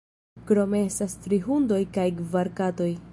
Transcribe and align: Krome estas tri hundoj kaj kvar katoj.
Krome 0.51 0.79
estas 0.85 1.15
tri 1.27 1.39
hundoj 1.45 1.81
kaj 1.99 2.07
kvar 2.23 2.51
katoj. 2.63 2.93